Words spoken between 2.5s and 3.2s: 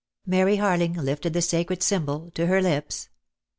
lips.